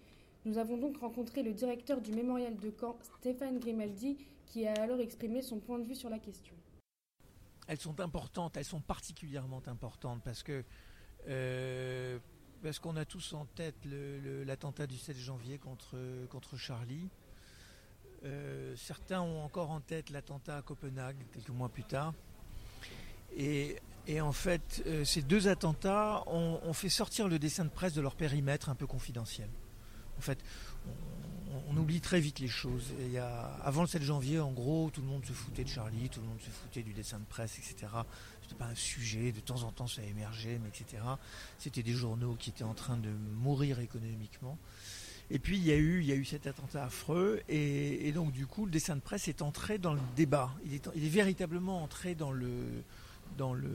[0.45, 5.01] Nous avons donc rencontré le directeur du mémorial de Caen, Stéphane Grimaldi, qui a alors
[5.01, 6.55] exprimé son point de vue sur la question
[7.67, 10.63] elles sont importantes, elles sont particulièrement importantes parce que
[11.27, 12.17] euh,
[12.63, 15.97] parce qu'on a tous en tête l'attentat du 7 janvier contre,
[16.29, 17.07] contre Charlie.
[18.25, 22.13] Euh, certains ont encore en tête l'attentat à Copenhague quelques mois plus tard.
[23.35, 23.79] Et,
[24.19, 28.15] en fait, euh, ces deux attentats ont, fait sortir le dessin de presse de leur
[28.15, 29.49] périmètre un peu confidentiel.
[30.17, 30.39] En fait,
[30.87, 31.36] on
[31.77, 32.91] oublie très vite les choses.
[32.99, 35.69] il y a, avant le 7 janvier, en gros, tout le monde se foutait de
[35.69, 37.91] Charlie, tout le monde se foutait du dessin de presse, etc.
[38.41, 41.03] C'était pas un sujet, de temps en temps ça émergeait, mais etc.
[41.57, 43.09] C'était des journaux qui étaient en train de
[43.41, 44.57] mourir économiquement.
[45.29, 48.47] Et puis il y a eu, y a eu cet attentat affreux, et, donc du
[48.47, 50.51] coup le dessin de presse est entré dans le débat.
[50.65, 52.83] Il est, il est véritablement entré dans le,
[53.37, 53.69] dans le,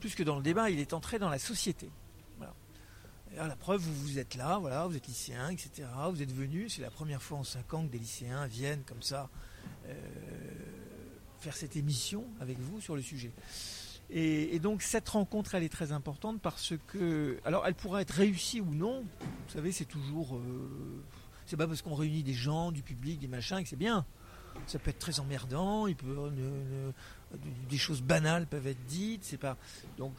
[0.00, 1.90] plus que dans le débat, il est entré dans la société
[3.36, 5.88] la preuve, vous, vous êtes là, voilà, vous êtes lycéen, etc.
[6.10, 9.02] Vous êtes venu, c'est la première fois en 5 ans que des lycéens viennent comme
[9.02, 9.28] ça
[9.88, 9.94] euh,
[11.40, 13.32] faire cette émission avec vous sur le sujet.
[14.10, 18.60] Et, donc cette rencontre, elle est très importante parce que, alors elle pourra être réussie
[18.60, 19.04] ou non.
[19.20, 21.02] Vous savez, c'est toujours, euh,
[21.46, 24.06] c'est pas parce qu'on réunit des gens, du public, des machins que c'est bien.
[24.66, 25.86] Ça peut être très emmerdant.
[25.86, 26.30] Il peut,
[27.68, 29.24] des choses banales peuvent être dites.
[29.24, 29.56] C'est pas
[29.98, 30.14] donc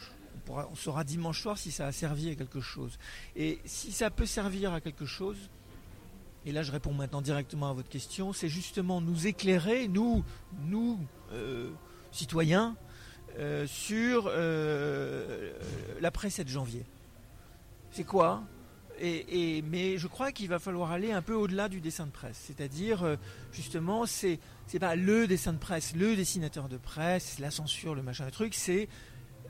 [0.49, 2.97] on, saura dimanche soir si ça a servi à quelque chose.
[3.35, 5.37] Et si ça peut servir à quelque chose,
[6.45, 10.23] et là je réponds maintenant directement à votre question, c'est justement nous éclairer, nous,
[10.67, 10.99] nous
[11.33, 11.71] euh,
[12.11, 12.75] citoyens,
[13.37, 15.51] euh, sur euh,
[16.01, 16.85] l'après 7 janvier.
[17.91, 18.43] C'est quoi?
[19.01, 22.41] Et, mais je crois qu'il va falloir aller un peu au-delà du dessin de presse.
[22.47, 23.17] C'est-à-dire,
[23.51, 28.01] justement, c'est, c'est pas le dessin de presse, le dessinateur de presse, la censure, le
[28.01, 28.87] machin, le truc, c'est,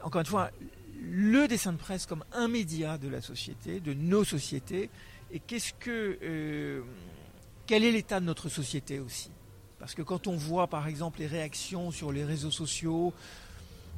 [0.03, 0.51] encore une fois,
[1.01, 4.89] le dessin de presse comme un média de la société, de nos sociétés,
[5.31, 6.81] et qu'est-ce que, euh,
[7.65, 9.31] quel est l'état de notre société aussi?
[9.79, 13.13] Parce que quand on voit par exemple les réactions sur les réseaux sociaux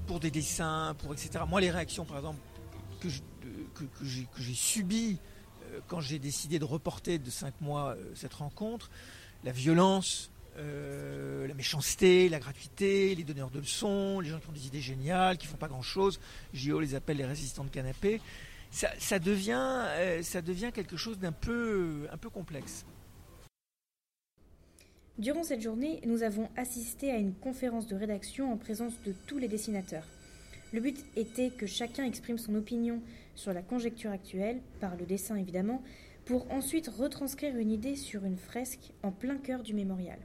[0.07, 1.43] pour des dessins, pour etc.
[1.47, 2.39] Moi, les réactions par exemple
[2.99, 3.09] que,
[4.01, 5.17] j'ai subies
[5.71, 8.89] euh, quand j'ai décidé de reporter de cinq mois euh, cette rencontre,
[9.43, 14.53] la violence, euh, la méchanceté, la gratuité, les donneurs de leçons, les gens qui ont
[14.53, 16.19] des idées géniales, qui font pas grand-chose.
[16.53, 18.21] JO les appelle les résistants de canapé.
[18.71, 22.85] Ça, devient, euh, devient quelque chose d'un peu, peu complexe.
[25.17, 29.39] Durant cette journée, nous avons assisté à une conférence de rédaction en présence de tous
[29.39, 30.05] les dessinateurs.
[30.73, 33.01] Le but était que chacun exprime son opinion
[33.33, 35.81] sur la conjecture actuelle, par le dessin évidemment,
[36.25, 40.19] pour ensuite retranscrire une idée sur une fresque en plein cœur du mémorial.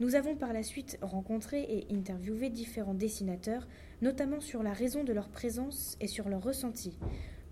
[0.00, 3.68] Nous avons par la suite rencontré et interviewé différents dessinateurs,
[4.02, 6.98] notamment sur la raison de leur présence et sur leur ressenti.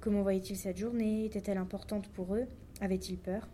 [0.00, 1.24] Comment voyaient-ils cette journée?
[1.24, 2.46] Était-elle importante pour eux?
[2.80, 3.48] Avaient-ils peur?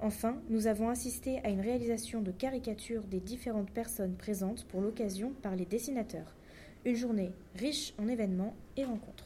[0.00, 5.32] Enfin, nous avons assisté à une réalisation de caricatures des différentes personnes présentes pour l'occasion
[5.42, 6.36] par les dessinateurs.
[6.84, 9.24] Une journée riche en événements et rencontres.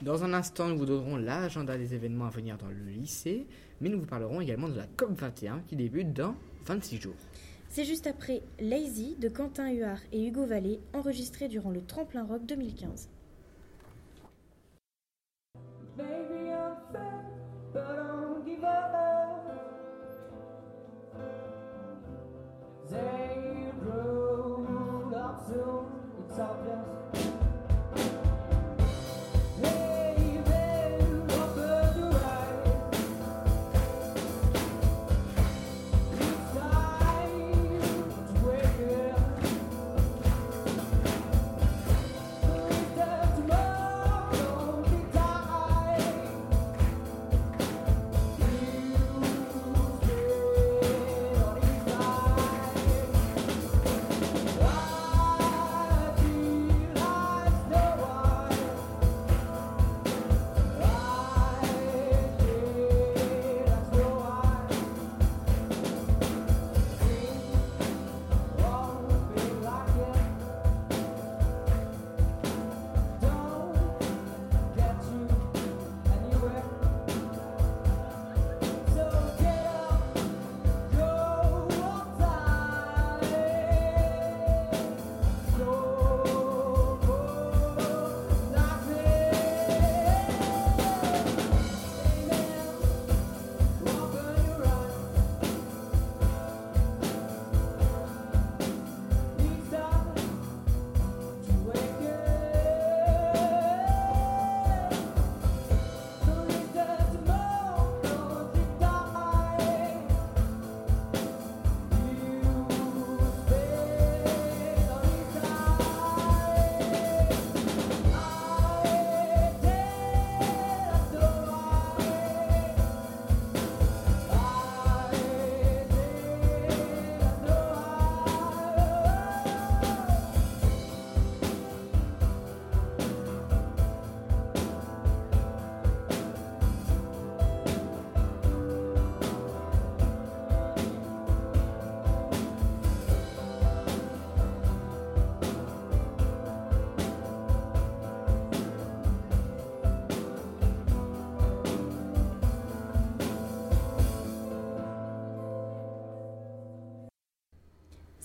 [0.00, 3.46] Dans un instant, nous vous donnerons l'agenda des événements à venir dans le lycée,
[3.82, 7.14] mais nous vous parlerons également de la COP21 qui débute dans 26 jours.
[7.70, 12.46] C'est juste après Lazy de Quentin Huard et Hugo Vallée, enregistré durant le Tremplin Rock
[12.46, 13.10] 2015.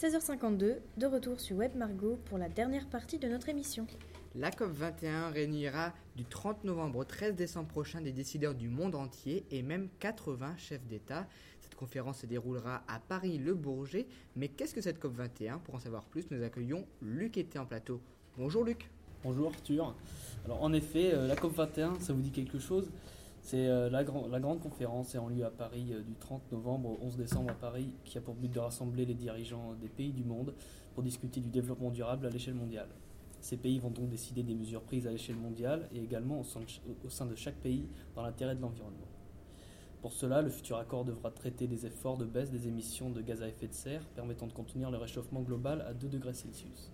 [0.04, 3.88] 16h52, de retour sur Web Margot pour la dernière partie de notre émission.
[4.36, 9.46] La COP21 réunira du 30 novembre au 13 décembre prochain des décideurs du monde entier
[9.50, 11.26] et même 80 chefs d'État.
[11.62, 14.06] Cette conférence se déroulera à Paris-Le Bourget.
[14.36, 18.02] Mais qu'est-ce que cette COP21 Pour en savoir plus, nous accueillons Luc Été en plateau.
[18.38, 18.90] Bonjour Luc.
[19.24, 19.96] Bonjour Arthur.
[20.44, 22.90] Alors en effet, euh, la COP21, ça vous dit quelque chose?
[23.46, 26.92] C'est euh, la, gran- la grande conférence en lieu à Paris euh, du 30 novembre
[26.92, 30.14] au 11 décembre à Paris qui a pour but de rassembler les dirigeants des pays
[30.14, 30.54] du monde
[30.94, 32.88] pour discuter du développement durable à l'échelle mondiale.
[33.42, 36.62] Ces pays vont donc décider des mesures prises à l'échelle mondiale et également au sein
[36.62, 36.66] de
[37.06, 39.08] au sein de chaque pays dans l'intérêt de l'environnement.
[40.02, 43.42] Pour cela, le futur accord devra traiter des efforts de baisse des émissions de gaz
[43.42, 46.92] à effet de serre permettant de contenir le réchauffement global à 2 degrés Celsius.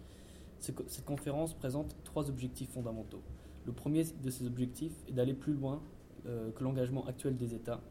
[0.60, 3.22] Cette conférence présente trois objectifs fondamentaux.
[3.66, 5.82] Le premier de ces objectifs est d'aller plus loin
[6.56, 7.82] que l'engagement actuel des États.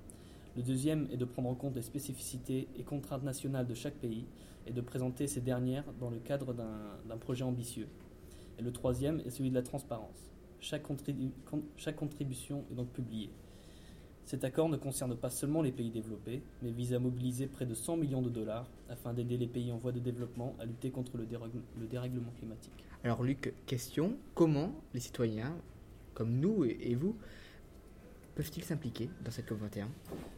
[0.57, 4.25] Le deuxième est de prendre en compte les spécificités et contraintes nationales de chaque pays
[4.67, 7.89] et de présenter ces dernières dans le cadre d'un projet ambitieux.
[8.59, 10.31] Et le troisième est celui de la transparence.
[10.61, 13.31] Chaque, contribu- con- chaque contribution est donc publiée.
[14.25, 17.75] Cet accord ne concerne pas seulement les pays développés, mais vise à mobiliser près de
[17.75, 21.17] 100 millions de dollars afin d'aider les pays en voie de développement à lutter contre
[21.17, 22.73] le, dérègle- le dérèglement climatique.
[23.05, 25.57] Alors Luc, question, comment les citoyens,
[26.15, 27.17] comme nous et vous,
[28.39, 29.87] peuvent-ils s'impliquer dans cette COP21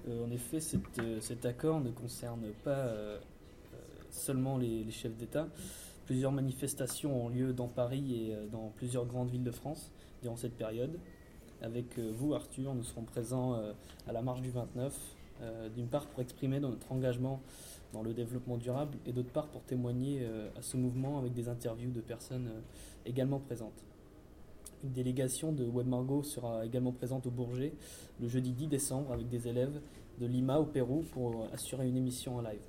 [0.09, 3.19] Euh, en effet, cet, euh, cet accord ne concerne pas euh,
[4.09, 5.47] seulement les, les chefs d'État.
[6.07, 10.57] Plusieurs manifestations ont lieu dans Paris et dans plusieurs grandes villes de France durant cette
[10.57, 10.99] période.
[11.61, 13.55] Avec vous, Arthur, nous serons présents
[14.09, 14.99] à la marche du 29,
[15.43, 17.41] euh, d'une part pour exprimer notre engagement
[17.93, 21.93] dans le développement durable et d'autre part pour témoigner à ce mouvement avec des interviews
[21.93, 22.51] de personnes
[23.07, 23.85] également présentes.
[24.83, 27.75] Une délégation de Web Margot sera également présente au Bourget
[28.19, 29.79] le jeudi 10 décembre avec des élèves
[30.19, 32.63] de Lima au Pérou pour assurer une émission en live.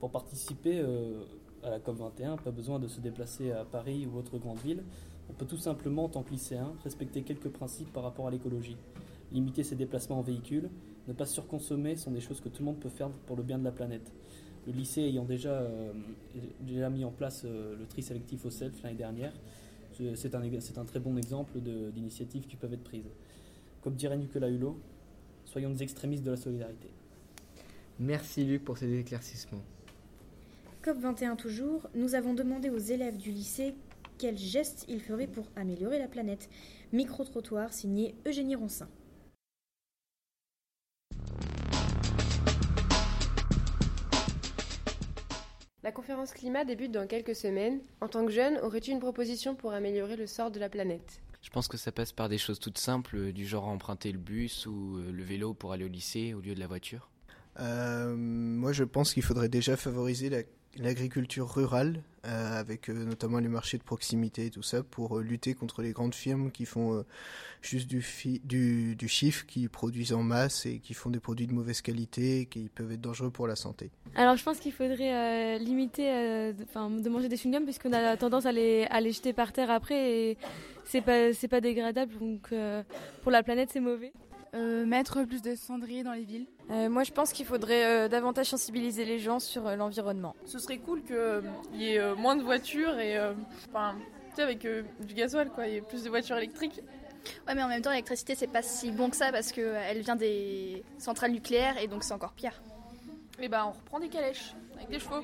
[0.00, 1.24] Pour participer euh,
[1.62, 4.82] à la COP21, pas besoin de se déplacer à Paris ou autre grande ville.
[5.28, 8.76] On peut tout simplement, en tant que lycéen, respecter quelques principes par rapport à l'écologie.
[9.30, 10.70] Limiter ses déplacements en véhicule,
[11.08, 13.58] ne pas surconsommer sont des choses que tout le monde peut faire pour le bien
[13.58, 14.12] de la planète.
[14.66, 15.92] Le lycée ayant déjà, euh,
[16.60, 19.32] déjà mis en place euh, le tri sélectif au self l'année dernière,
[20.14, 23.10] c'est- un, c'est un très bon exemple de- d'initiatives qui peuvent être prises.
[23.82, 24.78] Comme dirait Nicolas Hulot,
[25.44, 26.88] soyons des extrémistes de la solidarité.
[27.98, 29.62] Merci Luc pour ces éclaircissements.
[30.84, 33.74] COP21 toujours, nous avons demandé aux élèves du lycée
[34.18, 36.48] quels gestes ils feraient pour améliorer la planète.
[36.92, 38.88] Micro-trottoir signé Eugénie Roncin.
[45.84, 47.80] La conférence climat débute dans quelques semaines.
[48.00, 51.20] En tant que jeune, aurais-tu une proposition pour améliorer le sort de la planète?
[51.40, 54.66] Je pense que ça passe par des choses toutes simples, du genre emprunter le bus
[54.66, 57.08] ou euh, le vélo pour aller au lycée au lieu de la voiture.
[57.60, 60.42] Euh, moi, je pense qu'il faudrait déjà favoriser la-
[60.78, 65.22] l'agriculture rurale, euh, avec euh, notamment les marchés de proximité et tout ça, pour euh,
[65.22, 67.04] lutter contre les grandes firmes qui font
[67.62, 68.04] juste du,
[68.44, 72.40] du, du chiffre, qui produisent en masse et qui font des produits de mauvaise qualité
[72.40, 73.90] et qui peuvent être dangereux pour la santé.
[74.14, 78.52] Alors je pense qu'il faudrait limiter de, de manger des chewing-gums puisqu'on a tendance à
[78.52, 80.38] les, à les jeter par terre après et
[80.84, 82.52] c'est pas, pas dégradable donc
[83.22, 84.12] pour la planète c'est mauvais.
[84.54, 86.46] Euh, mettre plus de cendriers dans les villes.
[86.70, 90.34] Euh, moi, je pense qu'il faudrait euh, davantage sensibiliser les gens sur euh, l'environnement.
[90.46, 91.42] Ce serait cool qu'il
[91.74, 93.34] y ait euh, moins de voitures et, euh,
[93.68, 93.94] enfin,
[94.30, 96.80] tu sais, avec euh, du gasoil, quoi, il y ait plus de voitures électriques.
[97.46, 100.16] Ouais, mais en même temps, l'électricité, c'est pas si bon que ça parce qu'elle vient
[100.16, 102.62] des centrales nucléaires et donc c'est encore pire.
[103.40, 105.22] Et bah, on reprend des calèches avec des chevaux.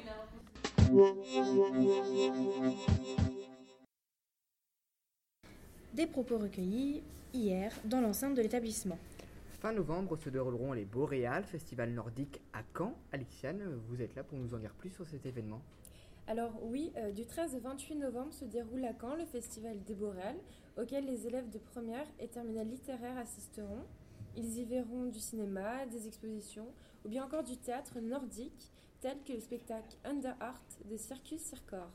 [5.95, 7.03] Des propos recueillis
[7.33, 8.99] hier dans l'enceinte de l'établissement.
[9.65, 12.95] Fin novembre se dérouleront les Boréales, festival nordique à Caen.
[13.13, 15.63] Aliciane, vous êtes là pour nous en dire plus sur cet événement.
[16.27, 19.95] Alors oui, euh, du 13 au 28 novembre se déroule à Caen le festival des
[19.95, 20.37] Boréales,
[20.77, 23.87] auquel les élèves de première et terminale littéraire assisteront.
[24.37, 26.69] Ils y verront du cinéma, des expositions
[27.07, 30.61] ou bien encore du théâtre nordique, tel que le spectacle Under Art
[30.91, 31.89] de Circus Circor.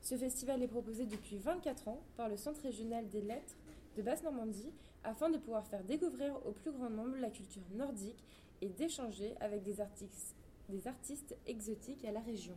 [0.00, 3.58] Ce festival est proposé depuis 24 ans par le Centre régional des lettres
[3.94, 4.72] de Basse-Normandie
[5.04, 8.24] afin de pouvoir faire découvrir au plus grand nombre la culture nordique
[8.60, 10.36] et d'échanger avec des artistes,
[10.68, 12.54] des artistes exotiques à la région.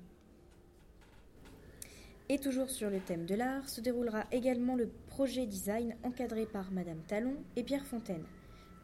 [2.27, 6.71] Et toujours sur le thème de l'art, se déroulera également le projet design encadré par
[6.71, 8.25] Madame Talon et Pierre Fontaine.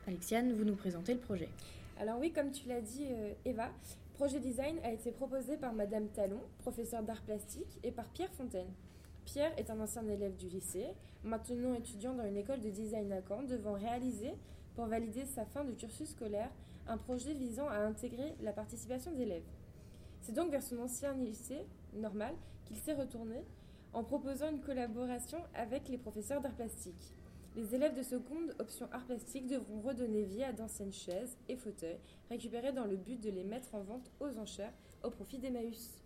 [0.08, 1.50] Alexiane, vous nous présentez le projet.
[2.00, 3.72] Alors oui, comme tu l'as dit euh, Eva,
[4.14, 8.72] Projet Design a été proposé par Madame Talon, professeure d'art plastique, et par Pierre Fontaine.
[9.32, 10.88] Pierre est un ancien élève du lycée,
[11.24, 14.34] maintenant étudiant dans une école de design à Caen, devant réaliser,
[14.76, 16.50] pour valider sa fin de cursus scolaire,
[16.86, 19.46] un projet visant à intégrer la participation d'élèves.
[20.20, 23.46] C'est donc vers son ancien lycée, normal, qu'il s'est retourné
[23.94, 27.16] en proposant une collaboration avec les professeurs d'art plastique.
[27.56, 32.00] Les élèves de seconde option art plastique devront redonner vie à d'anciennes chaises et fauteuils
[32.30, 34.74] récupérés dans le but de les mettre en vente aux enchères
[35.06, 36.01] au profit d'Emmaüs.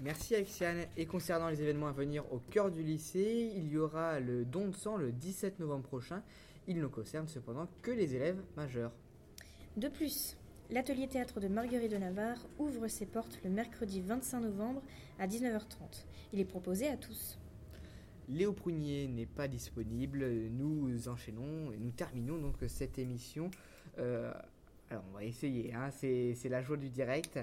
[0.00, 0.86] Merci Alexiane.
[0.96, 4.68] Et concernant les événements à venir au cœur du lycée, il y aura le don
[4.68, 6.22] de sang le 17 novembre prochain.
[6.66, 8.92] Il ne concerne cependant que les élèves majeurs.
[9.76, 10.36] De plus,
[10.70, 14.82] l'atelier théâtre de Marguerite de Navarre ouvre ses portes le mercredi 25 novembre
[15.18, 16.04] à 19h30.
[16.32, 17.38] Il est proposé à tous.
[18.28, 20.26] Léo Prunier n'est pas disponible.
[20.50, 23.50] Nous enchaînons et nous terminons donc cette émission.
[23.98, 24.32] Euh,
[24.90, 27.38] alors on va essayer, hein, c'est la joie du direct.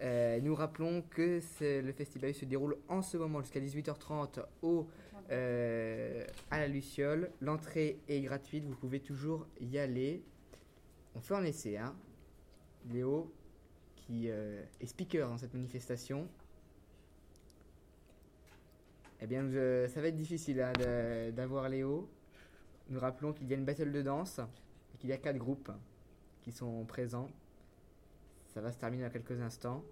[0.00, 4.88] Euh, nous rappelons que le festival se déroule en ce moment jusqu'à 18h30 au,
[5.30, 7.30] euh, à la Luciole.
[7.40, 10.22] L'entrée est gratuite, vous pouvez toujours y aller.
[11.14, 11.94] On fait un essai, hein.
[12.90, 13.32] Léo,
[13.94, 16.26] qui euh, est speaker dans cette manifestation.
[19.20, 19.48] Eh bien,
[19.86, 20.72] ça va être difficile hein,
[21.30, 22.08] d'avoir Léo.
[22.90, 24.40] Nous rappelons qu'il y a une battle de danse
[24.92, 25.70] et qu'il y a quatre groupes
[26.42, 27.28] qui sont présents.
[28.54, 29.82] Ça va se terminer dans quelques instants.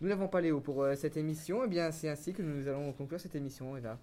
[0.00, 1.62] Nous n'avons pas Léo pour euh, cette émission.
[1.64, 3.98] Eh bien, c'est ainsi que nous allons conclure cette émission, Eva.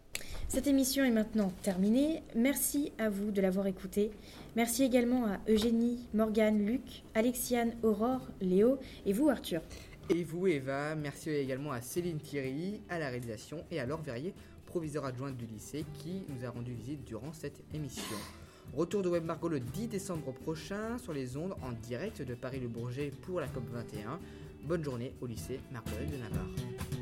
[0.47, 2.23] Cette émission est maintenant terminée.
[2.35, 4.11] Merci à vous de l'avoir écoutée.
[4.55, 9.61] Merci également à Eugénie, Morgane, Luc, Alexiane, Aurore, Léo et vous Arthur.
[10.09, 14.33] Et vous, Eva, merci également à Céline Thierry, à la réalisation, et à Laure Verrier,
[14.65, 18.17] proviseur adjointe du lycée, qui nous a rendu visite durant cette émission.
[18.73, 23.11] Retour de Web Margot le 10 décembre prochain sur les ondes en direct de Paris-le-Bourget
[23.21, 24.19] pour la COP 21.
[24.63, 27.00] Bonne journée au lycée Marguerite de Navarre.